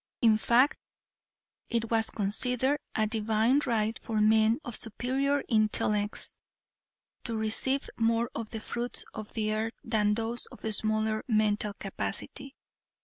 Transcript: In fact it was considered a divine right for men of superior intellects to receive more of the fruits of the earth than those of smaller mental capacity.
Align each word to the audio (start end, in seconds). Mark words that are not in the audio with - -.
In 0.23 0.35
fact 0.35 0.77
it 1.69 1.91
was 1.91 2.09
considered 2.09 2.79
a 2.95 3.05
divine 3.05 3.61
right 3.67 3.99
for 3.99 4.19
men 4.19 4.57
of 4.65 4.75
superior 4.75 5.43
intellects 5.47 6.37
to 7.23 7.35
receive 7.37 7.87
more 7.97 8.31
of 8.33 8.49
the 8.49 8.61
fruits 8.61 9.05
of 9.13 9.33
the 9.33 9.53
earth 9.53 9.73
than 9.83 10.15
those 10.15 10.47
of 10.47 10.63
smaller 10.73 11.23
mental 11.27 11.75
capacity. 11.75 12.55